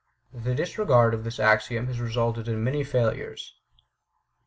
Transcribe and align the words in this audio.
The 0.33 0.55
disregard 0.55 1.13
of 1.13 1.23
this 1.23 1.39
axiom 1.39 1.85
has 1.85 1.99
resulted 1.99 2.47
in 2.47 2.63
many 2.63 2.83
failures. 2.83 3.53